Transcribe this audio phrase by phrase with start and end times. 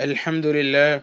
[0.00, 1.00] الحمد لله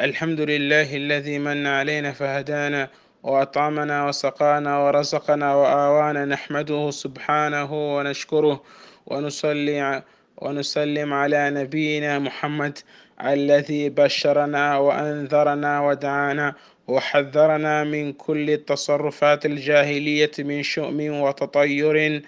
[0.00, 2.88] الحمد لله الذي من علينا فهدانا
[3.22, 8.62] وأطعمنا وسقانا ورزقنا وآوانا نحمده سبحانه ونشكره
[9.06, 10.02] ونصلي
[10.36, 12.78] ونسلم على نبينا محمد
[13.24, 16.54] الذي بشرنا وأنذرنا ودعانا
[16.88, 22.22] وحذرنا من كل التصرفات الجاهلية من شؤم وتطير.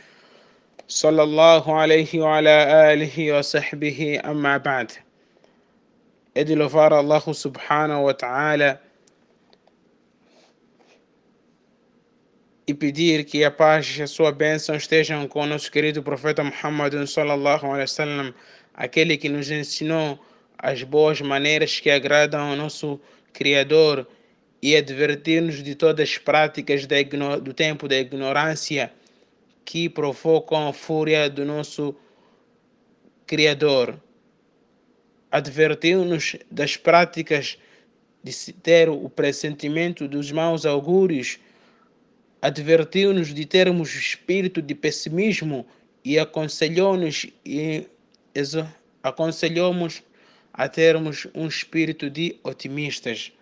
[0.88, 4.92] صلى الله عليه وعلى آله وصحبه أما بعد.
[6.36, 8.78] É de louvar Allah subhanahu wa ta'ala
[12.66, 16.92] e pedir que a paz e a sua bênção estejam com nosso querido profeta Muhammad
[17.06, 18.34] sallallahu alaihi wasallam,
[18.74, 20.18] aquele que nos ensinou
[20.58, 23.00] as boas maneiras que agradam ao nosso
[23.32, 24.06] Criador
[24.60, 26.86] e advertir-nos de todas as práticas
[27.42, 28.92] do tempo da ignorância
[29.64, 31.96] que provocam a fúria do nosso
[33.26, 33.98] Criador
[35.30, 37.58] advertiu-nos das práticas
[38.22, 41.38] de ter o pressentimento dos maus augúrios,
[42.42, 45.66] advertiu-nos de termos espírito de pessimismo
[46.04, 47.86] e aconselhou-nos e
[49.02, 50.02] aconselhou-nos
[50.52, 53.32] a termos um espírito de otimistas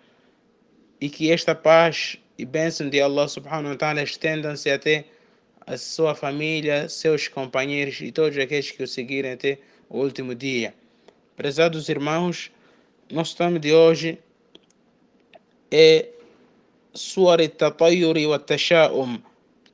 [1.01, 5.05] e que esta paz e bênção de Allah subhanahu wa ta'ala estendam-se até
[5.67, 9.58] a sua família, seus companheiros e todos aqueles que o seguirem até
[9.89, 10.75] o último dia.
[11.36, 12.52] Prezados irmãos,
[13.10, 14.20] nosso tema de hoje
[15.68, 16.10] é
[16.94, 18.40] Suar Tatayuri wa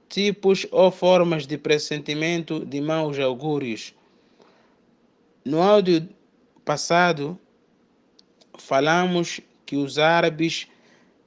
[0.09, 3.95] tipos ou formas de pressentimento de maus augúrios.
[5.45, 6.09] No áudio
[6.65, 7.39] passado,
[8.59, 10.67] falamos que os árabes,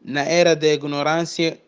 [0.03, 1.61] na era da ignorância,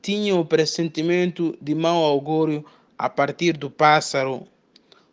[0.00, 2.64] tinham o pressentimento de mau augúrio
[2.96, 4.46] a partir do pássaro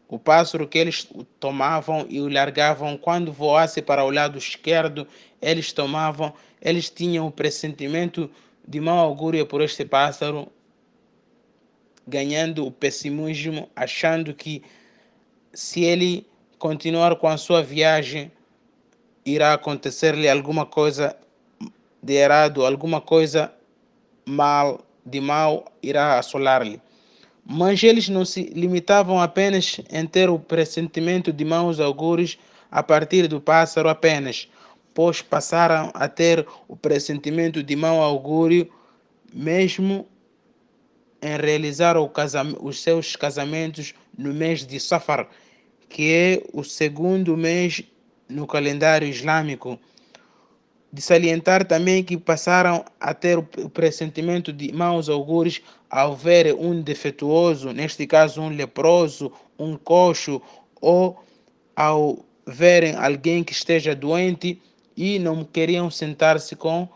[0.09, 1.07] o pássaro que eles
[1.39, 5.07] tomavam e o largavam quando voasse para o lado esquerdo,
[5.39, 8.29] eles tomavam, eles tinham o pressentimento
[8.67, 10.47] de mau augúrio por este pássaro,
[12.07, 14.63] ganhando o pessimismo, achando que
[15.53, 16.25] se ele
[16.57, 18.31] continuar com a sua viagem,
[19.23, 21.15] irá acontecer-lhe alguma coisa
[22.01, 23.53] de errado, alguma coisa
[24.25, 26.81] mal, de mal irá assolar-lhe.
[27.45, 32.37] Mas eles não se limitavam apenas em ter o pressentimento de maus augúrios
[32.69, 34.47] a partir do pássaro apenas,
[34.93, 38.69] pois passaram a ter o pressentimento de mau augúrio
[39.33, 40.07] mesmo
[41.21, 45.27] em realizar os seus casamentos no mês de Safar,
[45.87, 47.83] que é o segundo mês
[48.27, 49.79] no calendário islâmico.
[50.91, 56.81] De salientar também que passaram a ter o pressentimento de maus augúrios ao ver um
[56.81, 60.41] defeituoso, neste caso um leproso, um coxo,
[60.81, 61.23] ou
[61.75, 64.59] ao verem alguém que esteja doente
[64.97, 66.89] e não queriam sentar-se com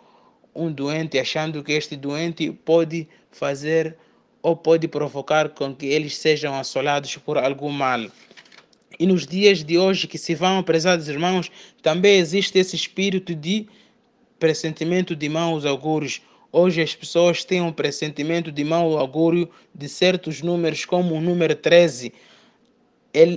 [0.56, 3.96] um doente, achando que este doente pode fazer
[4.42, 8.02] ou pode provocar com que eles sejam assolados por algum mal.
[9.00, 11.50] E nos dias de hoje que se vão, prezados irmãos,
[11.82, 13.68] também existe esse espírito de
[14.44, 16.22] pressentimento de maus augúrios.
[16.52, 21.56] Hoje as pessoas têm um pressentimento de mau augúrio de certos números, como o número
[21.56, 22.12] 13.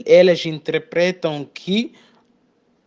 [0.05, 1.93] Elas interpretam que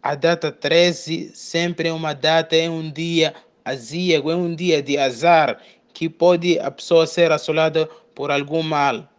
[0.04, 4.98] a data 13 sempre é uma data, é um dia azíago, é um dia de
[4.98, 5.58] azar,
[5.94, 9.10] que pode a pessoa ser assolada por algum mal.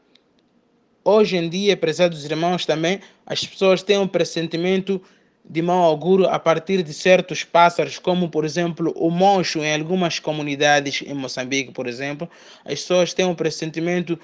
[1.03, 5.01] Hoje em dia, prezados irmãos, também as pessoas têm um pressentimento
[5.51, 10.21] de mau augúrio a partir de certos pássaros, como por exemplo o moncho em algumas
[10.21, 12.31] comunidades em Moçambique, por exemplo,
[12.65, 14.17] as pessoas têm um pressentimento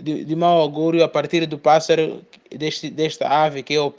[0.00, 3.92] de, de mau augúrio a partir do pássaro deste, desta ave que é o,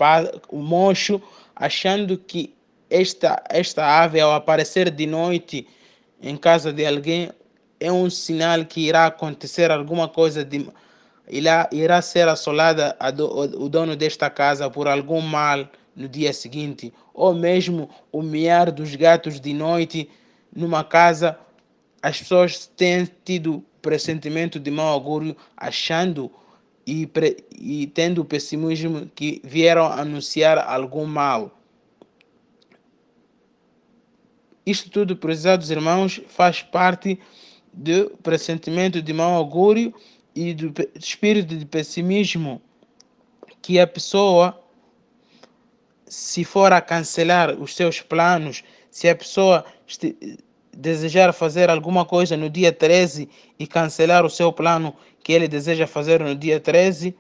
[0.48, 1.22] o moncho,
[1.54, 2.54] achando que
[2.90, 5.68] esta, esta ave ao aparecer de noite
[6.22, 7.30] em casa de alguém
[7.78, 10.66] é um sinal que irá acontecer alguma coisa de
[11.28, 16.34] irá, irá ser assolada a do, o dono desta casa por algum mal no dia
[16.34, 20.10] seguinte, ou mesmo o miar dos gatos de noite
[20.56, 21.38] numa casa,
[22.02, 26.32] as pessoas têm tido pressentimento de mau augúrio, achando
[26.86, 27.10] e,
[27.60, 31.60] e tendo o pessimismo que vieram anunciar algum mal.
[34.66, 37.20] Isto tudo, prezados irmãos, faz parte
[37.72, 39.94] do pressentimento de mau augúrio
[40.36, 42.62] e do espírito de pessimismo
[43.62, 44.63] que a pessoa
[46.14, 49.66] se for a cancelar os seus planos, se a pessoa
[50.72, 53.28] desejar fazer alguma coisa no dia 13
[53.58, 57.16] e cancelar o seu plano que ele deseja fazer no dia 13,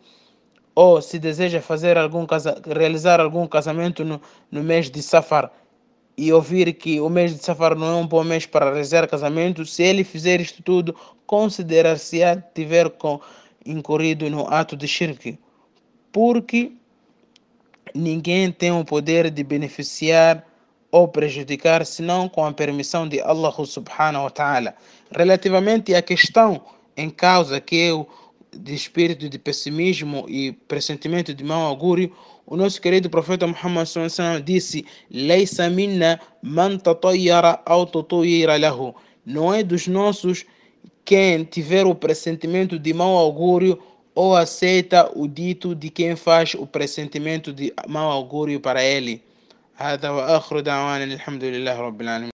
[0.75, 2.25] ou se deseja fazer algum
[2.67, 5.51] realizar algum casamento no, no mês de Safar
[6.15, 9.65] e ouvir que o mês de Safar não é um bom mês para realizar casamento,
[9.65, 10.95] se ele fizer isto tudo,
[11.25, 13.19] considerar-se-á tiver com,
[13.65, 15.39] incorrido no ato de shirk,
[16.11, 16.73] porque
[17.93, 20.45] ninguém tem o poder de beneficiar
[20.91, 24.75] ou prejudicar senão com a permissão de Allah subhanahu wa ta'ala.
[25.11, 26.61] Relativamente à questão
[26.95, 28.07] em causa que é o
[28.55, 32.11] de espírito de pessimismo e pressentimento de mau augúrio,
[32.45, 33.87] o nosso querido profeta Muhammad
[34.43, 38.93] disse: "Leisa minna man tatayyara aw tutayyira lahu".
[39.25, 40.45] Não é dos nossos
[41.05, 43.79] quem tiver o pressentimento de mau augúrio
[44.14, 49.22] ou aceita o dito de quem faz o pressentimento de mau augúrio para ele.
[49.78, 52.26] هذا وآخر دعوانا الحمد لله رب العالمين